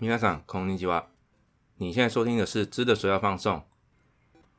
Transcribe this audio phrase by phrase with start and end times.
[0.00, 1.04] 皆さん、こんにちは。
[1.78, 3.56] 你现在收听的是《知的说要放送》。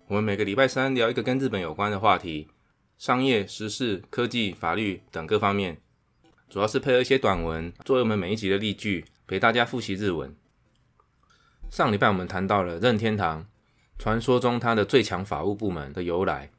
[0.07, 2.49] 我们每个礼拜三聊一个跟日本有关的话题，
[2.97, 5.81] 商业、时事、科技、法律等各方面，
[6.49, 10.35] 主要是配合一些短文，作为我们每一集的例句，陪大家复习日文。
[11.69, 13.45] 上礼拜我们谈到了任天堂，
[13.97, 16.51] 传说中它的最强法务部门的由来。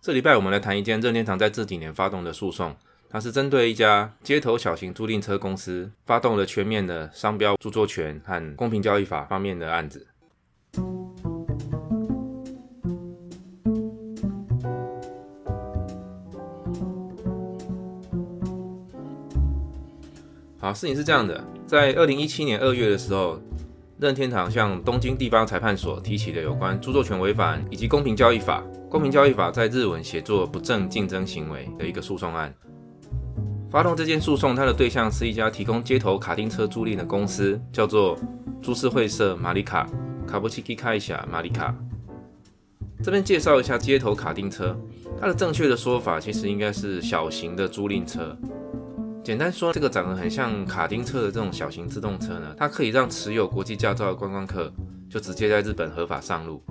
[0.00, 2.76] 这礼拜我们来谈一件任天堂在这几年发动的诉讼。
[3.09, 10.05] 它是针对一家街头小型租赁车公司发动了全面的商标著作权和公平交易法方面的案子。
[20.59, 23.39] 好，事情是这样的，在二零一七年二月的时候，
[23.99, 28.63] 任天堂向东京地方裁判所提起了有关著作权违反以及公平交易法。
[28.89, 32.53] 公平交易法在日文写作不正竞争行为的一个诉讼案。
[33.75, 38.17] 发动这件诉讼，它的对象是一家提供街头卡丁车租赁的公司，叫做
[38.61, 39.85] 株式会社马里卡
[40.25, 41.75] 卡布奇基卡一下马里卡。
[43.03, 44.73] 这边介绍一下街头卡丁车，
[45.19, 48.33] 它的正确的说法其实应该是小型的租赁车。
[49.21, 54.71] 简单说，这个长得很像卡丁车的这种小型自动车呢，它可以让持有国际驾照的观光客
[55.09, 56.63] 就直接在日本合法上路。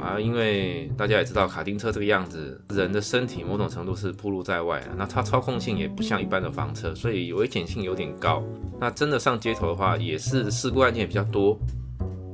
[0.00, 8.42] 啊，因为大家也知道卡丁车这个样子，人的身体某种程度是暴露在外的，那它操控性也不像一般的房车，所以危险性有点高。
[8.80, 11.58] 那真的上街头的话，也是事故案件比较多。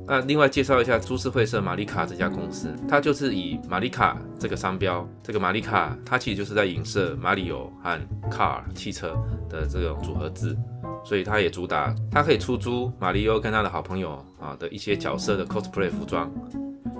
[0.09, 7.99] 那另外介绍一下株式会社马里卡这家公司，它就是以马里卡这个商标，这个马里卡它其实就是在影射马里奥和
[8.31, 9.17] car 汽车
[9.49, 10.57] 的这种组合字，
[11.03, 16.31] 所以它也主打它可以出租马里奥跟他的好朋友啊的一些角色的 cosplay 服装。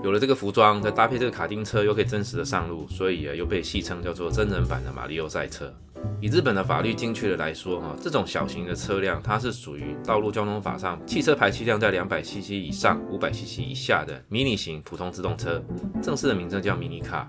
[0.02, 5.74] 有了这个服装，再搭配这个卡丁车，又可以真实的上路，所以啊，又被戏称叫做真人版的马里奥赛车。
[6.20, 15.60] 以日本的法律精确的来说，哈，这种小型的车辆，它是属于道路交通法上汽车排气量在两百 cc 以上、五百 cc 以下的迷你型普通自动车，
[16.00, 17.28] 正式的名称叫迷你卡。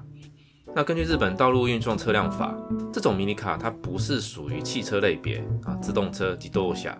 [0.75, 2.56] 那根据日本道路运送车辆法，
[2.94, 6.96] 这种迷你卡它不是属于汽车类别啊，自动车及多下，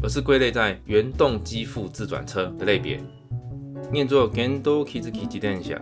[0.00, 3.02] 而是归类在原动机负自转车的类别。
[3.90, 5.80] 念作 Gendo Kizuki 机电下，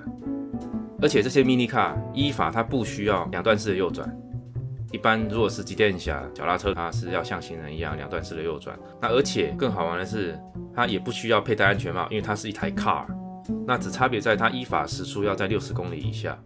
[1.02, 4.08] 而且这些 mini car 依法它不需要两段式的右转。
[4.92, 8.78] 一般如果是机电侠脚踏车，它是要像行人一样两段式的右转。
[9.02, 10.38] 那而且更好玩的是，
[10.72, 13.04] 它也不需要佩戴安全帽，因为它是一台 car。
[13.66, 16.38] 那只差别在它依法时速要在六十公里以下。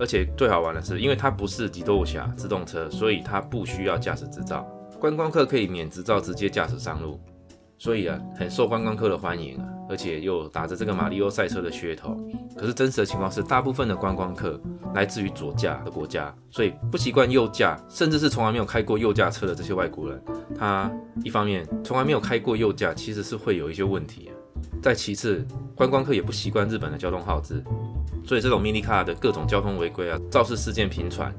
[0.00, 4.66] 而且最好玩的是，因为它不是机动侠自动车，所以它不需要驾驶执照。
[4.98, 7.20] 观光客可以免执照直接驾驶上路。
[7.78, 12.16] 所以啊，很受观光客的欢迎啊，而且又打着这个马里奥赛车的噱头。
[12.56, 14.58] 可是真实的情况是，大部分的观光客
[14.94, 20.22] 来自于左驾的国家，所以不习惯右驾，甚至是从来没有开过右驾车的这些外国人，
[20.58, 20.90] 他
[21.22, 24.30] 一方面从来没有开过右驾，其实是会有一些问题。
[24.82, 27.62] 再其次，观光客也不习惯日本的交通号志，
[28.24, 31.30] 所以这种 mini car 的各种交通违规啊，肇事事件频传。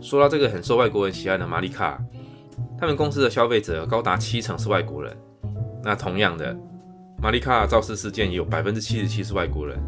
[0.00, 2.02] 说到这个很受外国人喜爱的马里卡。
[2.80, 5.14] 他们公司的消费者高达七成是外国人，
[5.84, 6.56] 那同样的，
[7.22, 9.78] 马里卡肇事事件也有百分之七十七是外国人。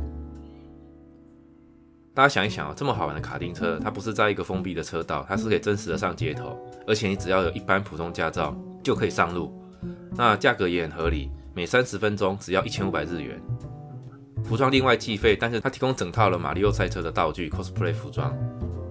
[2.13, 6.55] 大家想一想啊，这么好玩的卡丁车，它不是在一个封闭的车道，它是可以真实的上街头，
[6.87, 9.51] 而且你只要有一般普通驾照就可以上路，
[10.15, 13.41] 那价格也很合理，每三十分钟只要一千五百日元。
[14.45, 18.37] 服装另外计费，但是它提供整套的马里奥赛车的道具 cosplay 服装，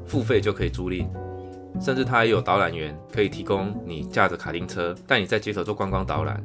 [0.07, 1.07] 付费就可以租赁。
[1.79, 6.43] 甚至它也有导览员可以提供你驾着卡丁车带你在街头做观光导览。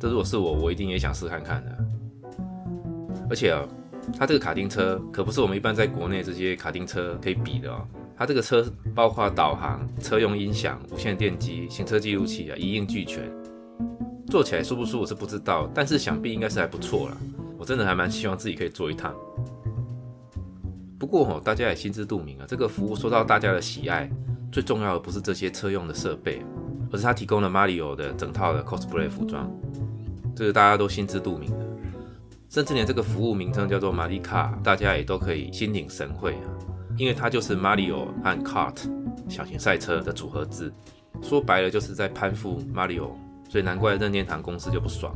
[0.00, 1.78] 这如果是我，我一定也想试看看的。
[3.28, 3.66] 而且啊，
[4.18, 7.86] 它这个卡丁车可不是我们一般在国内这些卡丁车可以比的哦。
[8.16, 8.64] 它这个车
[8.94, 13.30] 包括导航、车用音响、无线电机、行车记录器啊，一应俱全。
[14.28, 17.16] 坐起来舒不舒服是不知道，但是想必应该是还不错了。
[17.58, 19.14] 我真的还蛮希望自己可以坐一趟。
[20.98, 24.10] 不过哦，大家也心知肚明啊，这个服务受到大家的喜爱。
[24.50, 26.42] 最重要的不是这些车用的设备，
[26.90, 29.50] 而是它提供了马里奥的整套的 cosplay 服装，
[30.34, 31.66] 这个大家都心知肚明的。
[32.48, 36.48] 甚至连这个服务名称叫做马里卡，大家也都可以心领神会啊，
[36.96, 38.90] 因为它就是马里奥和 cart
[39.28, 40.72] 小型赛车的组合字，
[41.20, 43.14] 说白了就是在攀附马里奥，
[43.50, 45.14] 所以难怪任天堂公司就不爽。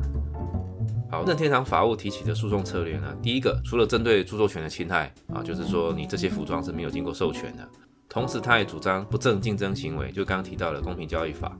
[1.09, 7.67] 好，任天堂法务提起的诉讼策略呢，第一个除了针对著作权的侵害啊，就是说你这些服装是没有经过授权的。
[8.09, 11.57] 同时他也主张不正竞争行为，就刚刚提到的公平交易法，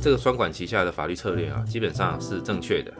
[0.00, 2.92] 这个双管齐下的法律策略啊，基本上是正确的。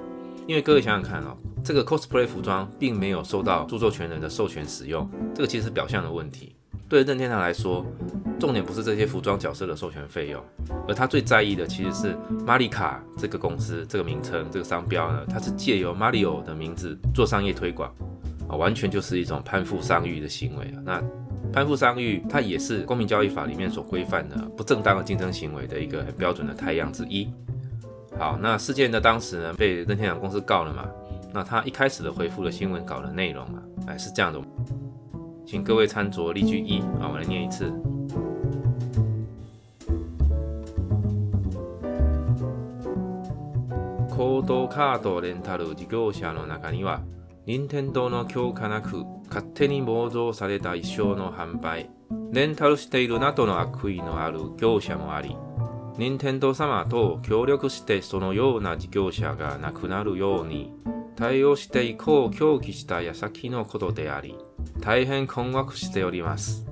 [0.47, 6.55] 因为各位想想看哦，这个 cosplay 服装并没有受到著作权人的授权使用，这个其实是表象的问题。
[6.89, 7.85] 对任天堂来说，
[8.39, 10.41] 重点不是这些服装角色的授权费用，
[10.87, 12.17] 而他最在意的其实是
[12.47, 17.93] 马里卡这个公司这个名称这个商标呢，它是借由 Mario 的名字做商业推广
[18.49, 20.79] 啊，完全就是一种攀附商誉的行为啊。
[20.85, 21.03] 那
[21.56, 27.28] 攀附商誉，它也是公平交易法里面所规范的不正当的竞争行为的一个很标准的太阳之一。
[28.18, 30.86] 好，那事件呢，当时呢被任天堂公司告了嘛？
[31.34, 34.40] 那他一开始的回复的新闻稿的内容啊，哎是这样的。
[35.46, 37.72] 请各位参酌例句一啊，我来念一次。
[44.10, 47.02] コードカードレンタル事業者の中には、
[47.48, 51.91] 任天堂の許可なく 勝手に模造された衣装の販売、
[52.33, 55.37] レンタルしているなどの悪意のある業者もあり、
[55.99, 60.73] 任天堂様と協力してそのような事業者がなくなるように
[61.17, 64.37] 対応していこう協議した矢先のことであり、
[64.81, 66.67] 大変困惑しております。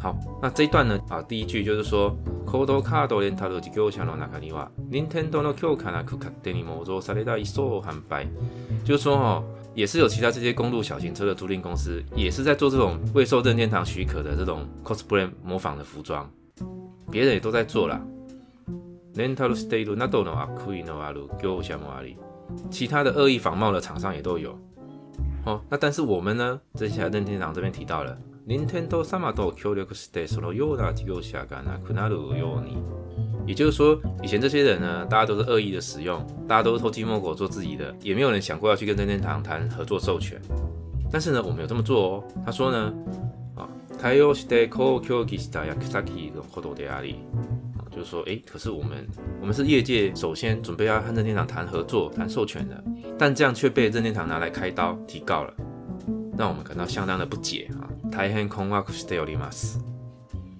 [0.00, 1.00] 好，那这一段呢？
[1.10, 8.26] 啊，第一句就是说，コードカードレンタル事業者の中には、任天堂の強化なく勝手に模造された衣装を販売。
[8.84, 16.29] 就是说，哦，也是有其他这些公路小型车的租赁公司，也是在做这种未受任天堂许可的这种 cosplay 模仿的服装，
[17.11, 18.01] 别人也都在做啦。
[19.15, 22.17] レンタルしているなどの悪意のある業者もあり，
[22.69, 24.55] 其他的恶意仿冒的厂商也都有。
[25.45, 26.59] 哦，那但是我们呢？
[26.75, 28.15] 接下来任天堂这边提到了
[28.47, 32.77] ，Nintendo 様と協力してそのような事業者がなくなるように。
[33.45, 40.37] 也就是说，以前这些人呢，大家都是恶意的使用，大家都是偷鸡摸狗做自己的，也没有人想过要去跟任天堂谈合作授权。
[41.09, 42.23] 但是呢，我们有这么做哦。
[42.45, 42.93] 他说呢，
[43.55, 43.69] 啊，
[44.01, 46.03] 対応してこう協議した矢先
[46.33, 47.15] のことであり。
[47.89, 49.07] 就是说，哎，可是我们
[49.41, 52.83] 我们是业界首先准备要和任天堂谈合作、谈授权的，
[53.17, 55.53] 但这样却被任天堂拿来开刀提告了，
[56.37, 57.87] 让我们感到相当的不解啊！
[58.11, 59.77] 大変困惑しております。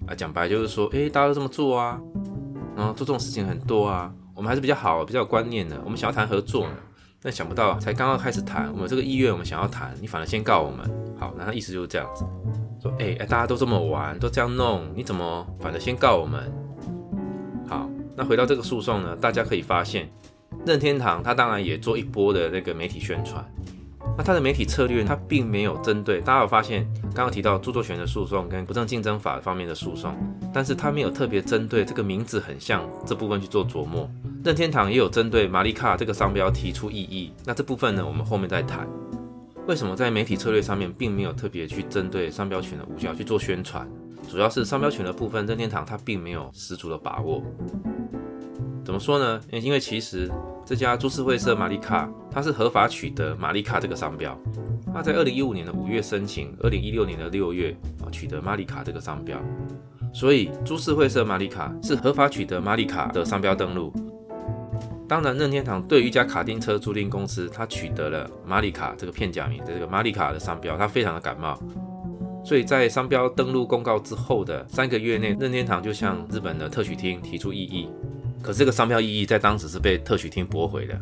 [0.08, 2.00] 啊，讲白就是说，哎，大家都这么做啊，
[2.76, 6.76] 然后做这种事情很多啊，我们还是比较好、比较有观念的，我们想要谈合作呢，
[7.22, 10.90] 但想不到才刚刚开始谈，我们这个意愿，我们想要谈，你反而先告我们。
[11.18, 12.24] 好，那他意思就是这样子，
[12.82, 16.52] 说，哎哎，大家都这么玩，都这样弄，你怎么反而先告我们？
[18.20, 20.10] 那回到这个诉讼呢，大家可以发现，
[20.66, 23.46] 任天堂它当然也做一波的那个媒体宣传。
[24.17, 30.15] 那它的媒体策略，它并没有针对大家有发现，刚刚提到著作权的诉讼跟不正竞争法方面的诉讼，
[30.53, 34.09] 但是它没有特别针对这个名字很像这部分去做琢磨。
[34.45, 37.33] 任天堂也有针对玛丽卡这个商标提出异议。
[37.45, 38.87] 那这部分呢，我们后面再谈。
[39.67, 43.89] 为什么在媒体策略上面并没有特别去针对商标权的无效去做宣传？
[44.29, 47.43] 主要是商标权的部分，任天堂它并没有十足的把握。
[48.85, 49.41] 怎么说呢？
[49.51, 50.31] 因为其实
[50.67, 54.39] 这家株式会社玛丽卡，它是合法取得玛丽卡这个商标。
[54.93, 59.39] 它在二零一五年的五月申请，二零一六年的六月啊取得玛丽卡这个商标。
[60.15, 63.93] 所以株式会社玛丽卡是合法取得玛丽卡的商标登录。
[65.09, 71.59] 当然，任天堂对于一家卡丁车租赁公司，它取得了玛丽卡这个片假名的这个玛丽卡的商标，它非常的感冒。
[72.45, 77.89] 所以在商标登录公告之后的三个月内，任天堂就向日本的特许厅提出异议。
[78.43, 80.99] 可是这个商标异议在当时是被特许厅驳回的。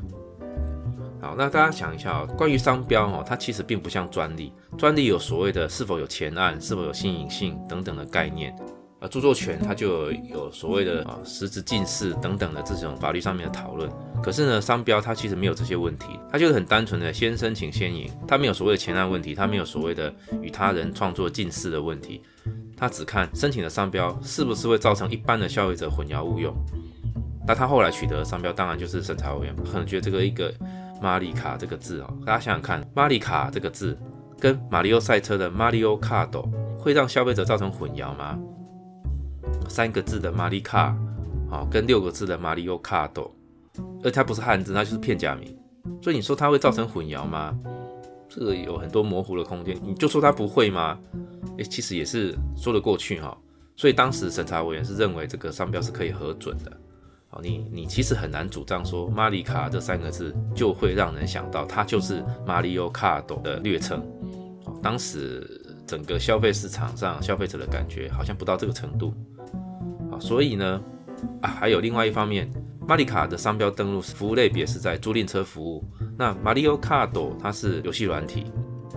[1.21, 8.55] 好，那大家想一下哦，关于商标哦，它其实并不像专利，专利有所谓的是否有前案、是否有新颖性等等的概念。
[9.03, 13.91] 而著作权它就有所谓的啊实质近似等等的这种法律上面的讨论。
[14.23, 22.21] 可是呢，商标它其实没有这些问题，它就是很单纯的先申请先赢，它没有所谓的前案问题，它没有所谓的与他人创作近似的问题，
[22.77, 26.55] 它只看申请的商标是不是会造成一般的消费者混淆误用。
[27.47, 30.53] 那他后来取得商标，当然就是审查委员可能觉得这个一个
[31.01, 33.99] 马里卡这个字哦，大家想想看，马里卡这个字
[34.39, 38.39] 跟马里奥赛车的马里奥卡多会让消费者造成混淆吗？
[39.69, 40.97] 三个字的马里卡
[41.51, 43.35] 啊，跟六个字的马里奥卡多，
[44.03, 45.57] 而它不是汉字，它就是片假名，
[46.03, 47.57] 所以你说它会造成混淆吗？
[48.29, 50.99] 这个有很多模糊的空间，你就说它不会吗？
[51.57, 53.37] 诶，其实也是说得过去哈。
[53.77, 56.71] 所以当时审查委员是认为这个商标是可以核准的。
[57.33, 64.05] 好，你你其实很难主张说“马里卡”这三个字就会让人想到它就是马里奥卡多的略称。
[64.83, 65.49] 当时
[65.87, 69.15] 整个消费市场上消费者的感觉好像不到这个程度。
[70.11, 70.83] 好，所以呢，
[71.41, 72.51] 啊，还有另外一方面，
[72.85, 75.85] 马里卡的商标登录服务类别是在租赁车服务，
[76.19, 78.51] 那马里奥卡多它是游戏软体，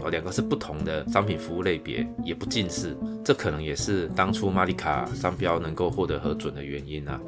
[0.09, 7.21] 两个是不同的商品服务类别，也不近似，这可能也是当初马里卡商标能够获得核准的原因啊。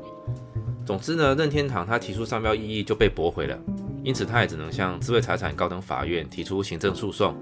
[0.85, 3.57] 总之呢，任天堂他提出商标异议就被驳回了，
[4.03, 7.35] 因此他也只能向智慧财产高等法院提出行政诉讼。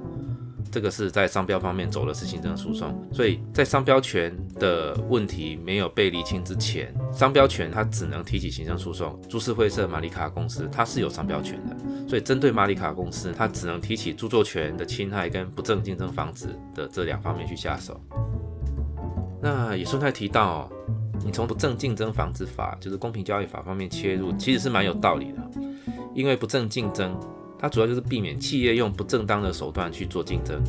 [0.71, 9.21] 这个是在商标方面走的是行政诉讼，所以在商标权的问题没有被厘清之前，商标权它只能提起行政诉讼。
[9.29, 11.77] 株式会社马里卡公司它是有商标权的，
[12.09, 18.01] 所以针对马里卡公司，它只能提起著作权的侵害跟不正竞争防止的这两方面去下手。
[19.39, 20.71] 那也顺带提到，
[21.23, 25.51] 你从不正竞争防止法，就是公平交易法方面切入，其实是蛮有道理的，
[26.13, 27.17] 因为不正竞争。
[27.59, 30.61] 它主要就是避免企业用不正当的手段去做竞争。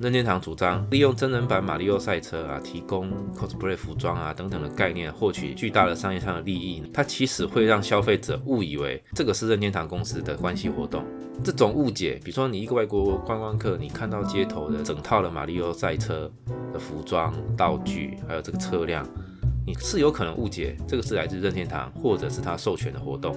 [0.00, 6.82] 任天堂主张利用真人版马里奥赛车啊，提供 cosplay 服装啊等等的概念，获取巨大的商业上的利益。
[6.92, 11.04] 它其实会让消费者误以为这个是任天堂公司的关系活动。
[11.44, 16.28] 这种误解，比如说你一个外国观光客，你看到街头的整套的马里奥赛车
[16.72, 19.06] 的服装、道具，还有这个车辆，
[19.66, 23.36] 你是有可能误解这个是来自任天堂或者是他授权的活动。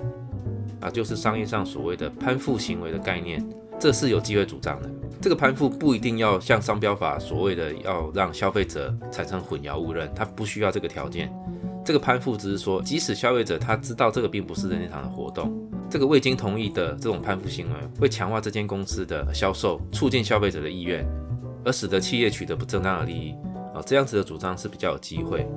[0.82, 3.44] 啊，就是商业上所谓的攀附行为的概念，
[3.80, 4.90] 这是有机会主张的。
[5.22, 11.34] 这个攀附不一定要像商标法所谓的要让消费者产生混淆误认，它不需要这个条件。
[11.84, 15.52] 这个攀附只是说，即使消费者他知道这个并不是任天堂的活动，
[15.90, 21.08] 这个未经同意的这种攀附行为会强化这间公司的销售，促进消费者的意愿，
[21.64, 23.34] 而使得企业取得不正当的利益。
[23.74, 25.48] 啊，这样子的主张是比较有机会。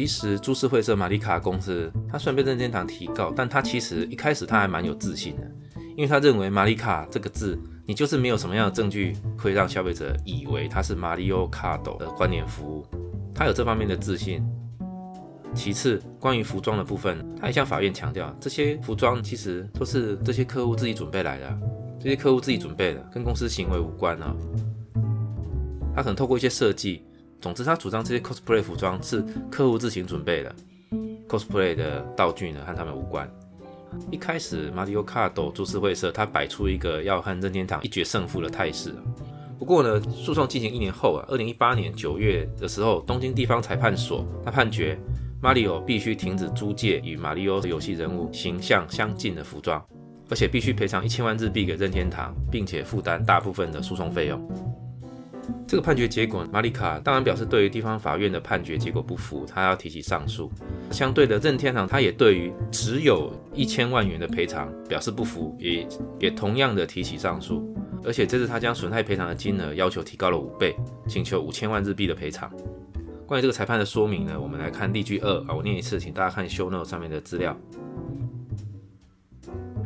[0.00, 5.42] 其实，株式会社马里卡公司，它虽然被任天堂提告，但它其实一开始它还蛮有自信的，
[5.94, 12.86] 因为他认为马里卡这个字，你就是没有什么样的证据会让消费者以为它是马里奥卡斗的关联服务，
[13.34, 14.42] 他有这方面的自信。
[15.54, 21.58] 其次，关于服装的部分，他也向法院强调，这些服装其实都是这些客户自己准备来的，
[22.02, 24.34] 这些客户自己准备的，跟公司行为无关啊。
[25.94, 27.04] 他可能透过一些设计。
[27.40, 30.54] 总之，他主张这些 cosplay 服装是客户自行准备的
[31.26, 33.28] ，cosplay 的道具呢和他们无关。
[34.10, 38.94] 一开始，Mario Kart 株式会社他摆出一个要和任天堂一决胜负的态势。
[39.58, 44.98] 不过呢，诉讼进行一年后啊，二零一八年九月的时候，东京地方裁判所他判决
[45.42, 49.82] Mario 必须停止租借与马里奥游戏人物形象相近的服装，
[50.28, 54.40] 而且必须赔偿一千万日币给任天堂，并且负担大部分的诉讼费用。
[55.67, 60.51] 这个判决结果，马里卡当然表示对于地方法院的判决结果不服，他要提起上诉。
[60.89, 65.87] 相对的，任天堂他也对于只有一千万元的赔偿表示不服，也
[66.19, 67.63] 也同样的提起上诉。
[68.03, 70.75] 而且这次他将损害赔偿的金额要求提高了五倍，
[71.07, 72.51] 请求五千万日币的赔偿。
[73.27, 77.55] 关于这个裁判的说明呢，我们来看例句二啊，我念一次，请大家看 show note 上面的资料。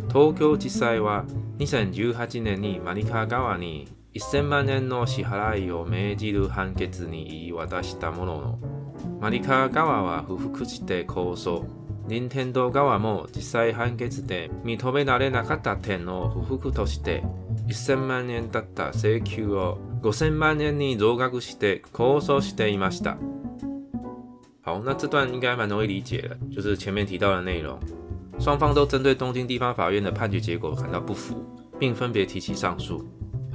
[0.09, 1.23] 東京地裁は
[1.59, 3.88] 2018年にマリカ側に
[4.21, 8.59] 1000万円の支払いを命じる判決に言い渡したものの、
[9.21, 11.64] マリカ側は不服して控訴。
[12.06, 17.25] 任天堂側も実際判決で認められなかった点を不服として、
[17.66, 23.16] 1000万円だった請求を5000万円に増額して控訴していました。
[24.62, 27.78] 好，那这段应该蛮容易理解的，就是前面提到的内容。
[28.38, 31.35] 双方都针对东京地方法院的判决结果感到不服，
[31.78, 33.02] 并分别提起上诉。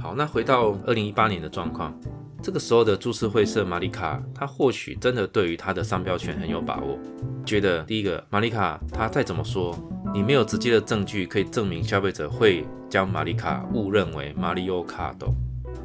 [0.00, 1.94] 好，那回到二零一八年的状况，
[2.42, 6.98] 这个时候的株式会社玛丽卡，他或许真的对于他的商标权很有把握，
[7.44, 9.76] 觉得第一个玛丽卡他再怎么说，
[10.14, 15.34] 你没有直接的证据可以证明消费者会将玛丽卡误认为马里奥卡斗，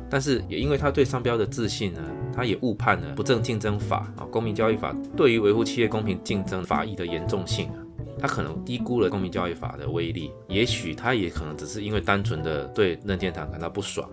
[0.10, 2.00] 但是也因为他对商标的自信呢，
[2.34, 7.70] 他也误判了不正竞争法啊，公平交易法对于维护企业公平竞争法益的严重性。
[8.20, 14.10] 他可能低估了公民交易法的威力，也许他也可能只是因为单纯的对任天堂感到不爽。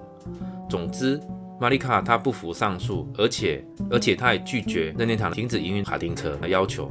[0.69, 1.21] 总之，
[1.61, 6.91] 玛丽卡他不服上诉，而且而且他也拒绝任天堂停止营运卡丁车的要求。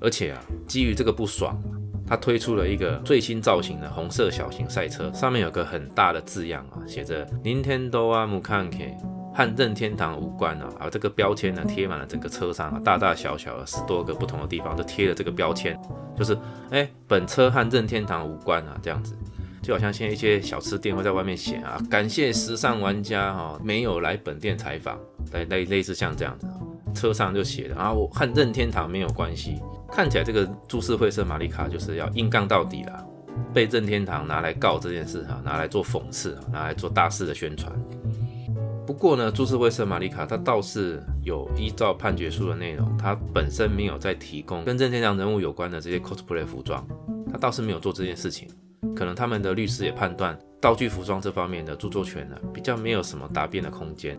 [0.00, 1.60] 而且啊，基于这个不爽，
[2.06, 8.94] 他推出了一个最新造型的红色小型赛车，上面有个很大的字样啊，写着 Nintendo Amukanke。
[9.38, 10.68] 和任天堂无关啊！
[10.80, 15.78] 而这个标签呢，贴满了整个车上啊，大大小小的十多个不同的地方都贴了这个标签，
[16.16, 16.36] 就是
[16.70, 19.16] 哎，本车和任天堂无关啊，这样子，
[19.62, 24.98] 就好像现在一些小吃店会在外面写啊，感谢时尚玩家哈，没有来本店采访，
[25.32, 26.48] 类类类似像这样子，
[26.92, 33.06] 车上就写的啊，我和任天堂没有关系，看起来这个株式会社玛丽卡就是要硬杠到底了，
[33.54, 37.72] 被任天堂拿来告这件事哈，拿来做讽刺，拿来做大肆的宣传。
[38.88, 46.82] 不过呢，株式会社玛丽卡它倒是有依照判决书的内容，它本身没有在提供跟任天堂人物有关的这些 cosplay 服装，
[47.30, 48.48] 它倒是没有做这件事情。
[48.96, 54.18] 可能他们的律师也判断道具服装这方面的著作权呢，比较没有什么答辩的空间。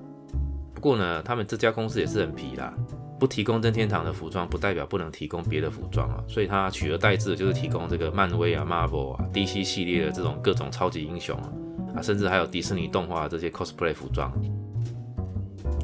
[0.75, 2.71] 不过呢，他们这家公司也是很皮啦，
[3.19, 6.23] 不提供任天堂的服装，不代表不能提供别的服装啊。
[6.27, 11.49] 所以他取而代之的就是提供这个漫威啊、Marvel 啊、DC 系列的这种各种超级英雄啊，
[11.95, 14.31] 啊，甚至还有迪士尼动画这些 cosplay 服装。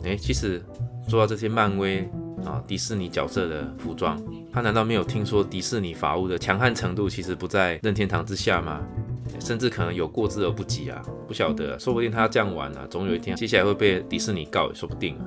[0.03, 0.63] 哎，其实
[1.07, 2.07] 说到这些漫威
[2.45, 8.81] 啊、迪士尼角色的服装，他难道没有听说迪士尼法务的强悍程度其实不在任天堂之下吗？
[9.39, 11.01] 甚至可能有过之而不及啊！
[11.27, 15.25] 不晓得，说不定他这样玩啊，总有一天接下来会被迪士尼告也说不定啊！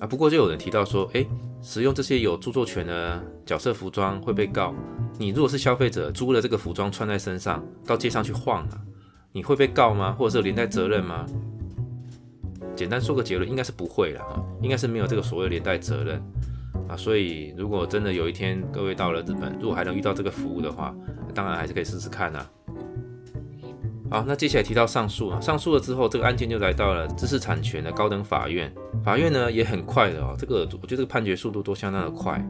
[0.00, 1.26] 啊，不过就有人提到说，哎，
[1.60, 4.72] 使用这些有著作权的角色服装会被告。
[5.18, 8.80] 你如果是消费者租了这个服装穿在身上，到街上去晃啊，
[9.32, 10.12] 你会被告吗？
[10.12, 11.26] 或者是有连带责任吗？
[12.74, 16.22] 简单说个结论，应该是不会了啊，应该是没有这个所谓连带责任
[16.88, 16.96] 啊。
[16.96, 20.94] 所以如果真的有一天各位到了日本，如果还能遇到这个服务的话，
[21.34, 22.46] 当然还是可以试试看呐。
[24.10, 28.72] 好，那接下来提到上诉啊，上诉了之后，这个案件就来到了知识产权的高等法院。
[29.04, 32.44] 法院呢也很快的哦，这个我觉得这个判决速度都相当的快。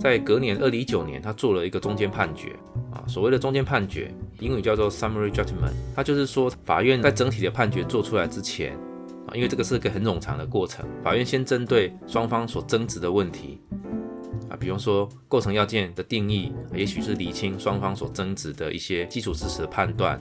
[0.00, 2.48] 在隔年二零一九年，他做了一个中间判决
[2.90, 8.76] 啊，所谓的中间判决，英语叫做 summary judgment，它就是说法院在整体的判决做出来之前。
[9.26, 13.60] 啊，因为这个是个很冗长的过程，法院先针对双方所争执的问题，
[14.48, 20.18] 啊，比方说构成要件的定义，也许是厘清双方所争执的一些基础事实的判断，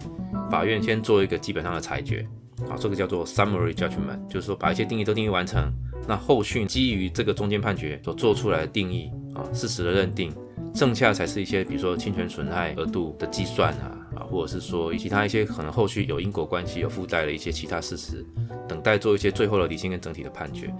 [0.49, 2.27] 法院先做一个基本上的裁决，
[2.69, 5.71] 啊，这个叫做 summary judgment，就是说把一些定义都定义完成，
[6.07, 10.33] 那后续基于这个中间判决所做出来的定义，啊，事实的认定，
[10.73, 13.94] 剩下才是一些比如说侵权损害额度的计算啊。
[14.25, 18.25] 或者是说以其他一些可能后续有因果关系、有附带的一些其他事实，
[18.67, 20.73] 等待做一些最后的理性跟整体的判决。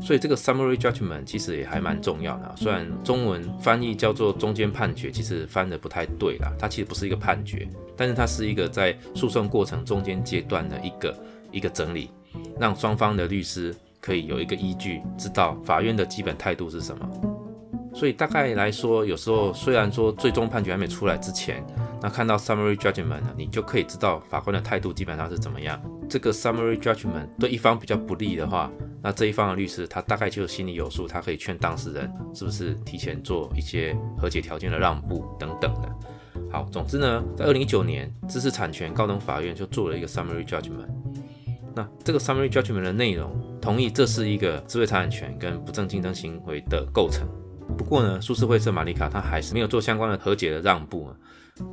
[0.00, 2.54] 所以这个 summary judgment 其实也还蛮重要的。
[2.56, 6.52] 虽然中文翻译叫做中间判决，其实翻的不太对啦。
[6.58, 11.16] 它其实不是一个判决，但是它是一个在诉讼过程中间阶段的一个
[11.50, 12.10] 一个整理，
[12.60, 17.08] 让双方的律师可以有一个依据，知道法院的基本态度是什么。
[17.94, 21.64] 所以大概来说，有时候虽然说最终判决还没出来之前，
[22.02, 25.80] 那看到 summary judgment 呢，你就可以知道法官的态度基本上是怎么样。
[26.08, 28.70] 这个 summary judgment 对一方比较不利的话，
[29.02, 35.88] 那这一方的律师他大概就心里有数，他可以劝当事人是不是提前做一些和解条件的让步等等的。
[36.50, 40.88] 好，总之呢，在二零一九年，知识产权高等法院就做了一个 summary judgment。
[41.74, 47.26] 那这个 summary judgment 的内容，同意这是一个知识产权跟不正竞争行为的构成。
[47.76, 51.16] 不过呢，株式会社玛丽卡他还是没有做相关的和解的让步啊，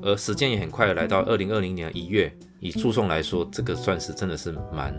[0.01, 4.95] 而时间也很快的来到二零二零年一月，以诉讼来说，这个算是真的是蛮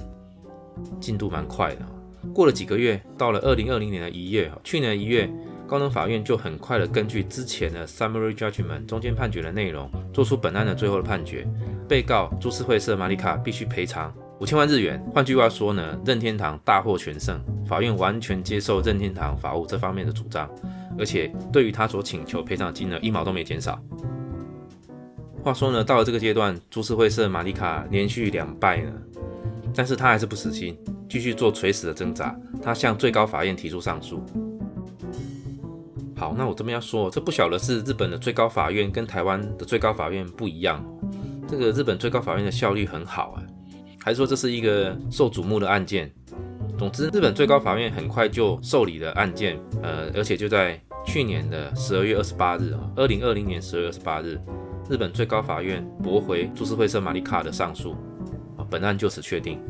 [1.00, 1.86] 进度蛮快的。
[2.32, 5.28] 过了几个月，到了二零二零年的一月，去年一月，
[5.66, 11.46] 高等法院就很快的根据之前的 summary judgment 中间判决的内容，做出本案的最后的判决，
[11.88, 15.00] 被告株式会社玛丽卡必须赔偿五千万日元。
[15.14, 20.50] 换句话说呢，任天堂大获全胜，法院完全接受任天堂法务这方面的主张。
[20.98, 23.80] 而且对于他所请求赔偿金额一毛都没减少。
[25.44, 28.92] 话说呢，到了这个阶段，株式会社玛丽卡连续两败呢，
[29.76, 30.76] 但是他还是不死心，
[31.08, 32.36] 继续做垂死的挣扎。
[32.60, 34.20] 他向最高法院提出上诉。
[36.16, 40.84] 好，那我这边要说，这不晓得是日本的最高法院跟台湾的最高法院不一样。
[41.46, 43.42] 这个日本最高法院的效率很好啊，
[44.04, 46.12] 还说这是一个受瞩目的案件？
[46.76, 54.40] 总之，日本最高法院很快就受理了案件，呃，而且就在去年的十二月二十八日啊，二零二零年十二月二十八日，
[54.90, 57.92] 日本最高法院驳回株式会社玛丽卡的上诉，
[58.56, 59.60] 啊，本案就此确定。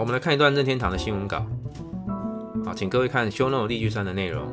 [0.00, 1.44] 我们来看一段任天堂的新闻稿。
[2.64, 4.46] 好，请各位看 show note 例句三的内容。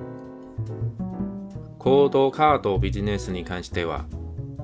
[1.77, 4.03] コードカードビジネスに関しては、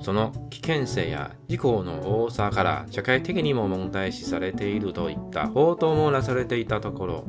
[0.02, 7.24] その危険性や事故の多さから社会的にも問題視されているといった報道もなされていたところ、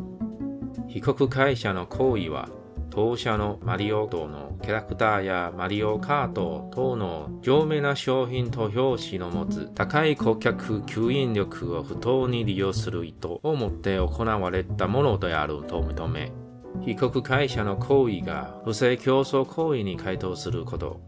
[0.89, 2.49] 被告会社の行為は
[2.95, 16.31] 当社のマリオ道のキャラクターやマリオカート等の上名な商品と表紙の持つ高い顧客吸引力を不当に利用する意図を持って行われたものであると認め、
[16.85, 21.01] 被告会社の行為が不正競争行為に該当すること、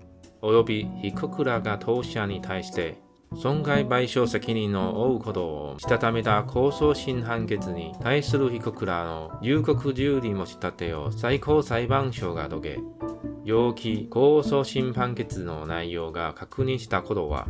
[0.42, 2.98] 及び被告らが当社に対して
[3.38, 12.78] 損害賠償責任を負うことをしたためた控訴審判決に対する被告らの入国受理申し立てを最高裁判所が遂げ、
[13.44, 17.46] 要期控訴審判決の内容が確認したことは、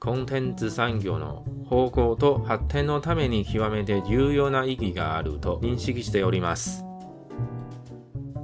[0.00, 6.84] コンテンツ産業の方向と発展のために極めて重要な意義があると認識しております。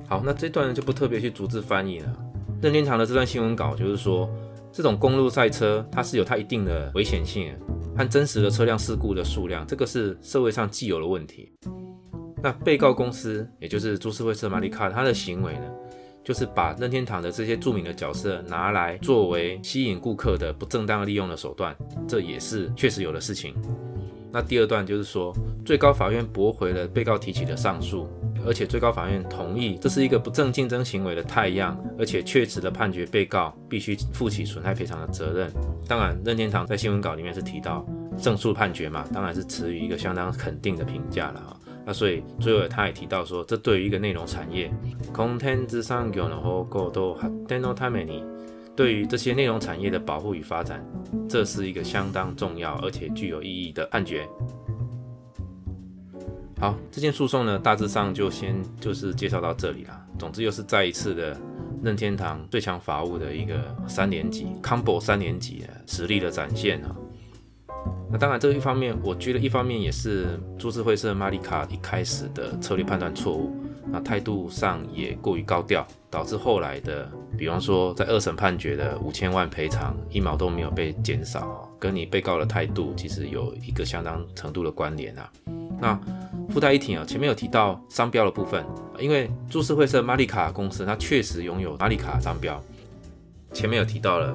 [0.07, 2.15] 好，那这段就不特别去逐字翻译了。
[2.61, 4.29] 任天堂的这段新闻稿就是说，
[4.75, 7.55] 这种公路赛车，它是有它一定的危险性
[7.97, 11.53] 和真实的车辆事故的数量，这个是社会上既有的问题。
[12.43, 15.71] 那被告公司，也就是株式会社马里卡，它的行为呢，
[16.25, 21.73] 就是把任天堂的这些著名的角色拿来作为吸引顾客的不正当利用的手段，
[22.09, 23.55] 这也是确实有的事情。
[24.33, 25.33] 那第二段就是说，
[25.65, 28.09] 最高法院驳回了被告提起的上诉。
[28.47, 35.53] 而且最高法院同意这是一个不正竞争行为的太阳，而且确实的判决被告必须负起损害赔偿的责任。
[35.89, 37.87] 当然，任天堂在新闻稿里面是提到
[38.19, 41.57] 胜诉判决嘛，当然是持于一个相当肯定的评价了哈。
[41.87, 44.73] 那所以最后他也提到说，这对于一个内容产业
[45.13, 48.25] ，content 上有然后够多 d e n o t i m e
[48.75, 50.85] 对于这些内容产业的保护与发展，
[51.29, 54.27] 这是一个相当重要而且具有意义的判决。
[56.61, 60.01] 好，这件诉讼呢，大致上就先就是介绍到这里啦。
[60.19, 61.37] 总之，又是再一次的
[61.83, 63.55] 任天堂最强法务的一个
[63.87, 66.97] 三年级 combo 三年级的实力的展现啊。
[68.11, 73.53] 那当然，这一方面，我觉得一方面也是株式会社马里卡一开始的策略判断错误，
[73.91, 85.31] 那态度上也过于高调，导致后来的，比方说在二审判决的五千万赔偿一毛都没有被减少，跟你被告的态度其实有一个相当程度的关联啊。
[85.81, 85.99] 那
[86.51, 88.65] 附带一提啊，前面有提到商标的部分，
[88.99, 92.63] 因为株式会社马里卡公司它确实拥有马里卡商标。
[93.53, 94.35] 前面有提到了，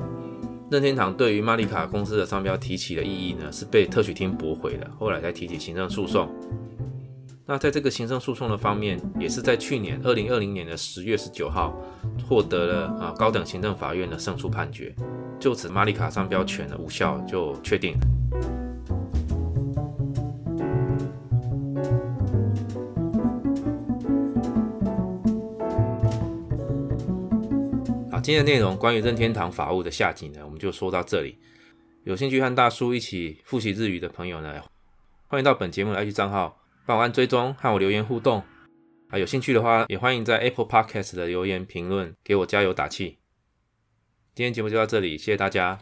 [0.71, 6.29] 任天堂对于马里卡公司的商标提起的异议呢，是被特许厅驳回了，后来才提起行政诉讼。
[7.45, 11.75] 那在这个行政诉讼的方面，也是在去年二零二零年的十月十九号
[12.27, 14.95] 获得了啊高等行政法院的胜诉判决，
[15.39, 17.97] 就此马里卡商标权的无效就确定。
[28.29, 31.39] 今天的内容关于任天堂法务的下集呢，我们就说到这里。
[32.03, 34.61] 有兴趣和大叔一起复习日语的朋友呢，
[35.25, 38.43] 欢迎到本节目的 IG 账号帮我按追踪和我留言互动。
[39.09, 43.17] 啊，有兴趣的话，也欢迎在 Apple Podcast 的留言评论给我加油打气。
[44.35, 45.79] 今天节目就到这里，谢谢大家。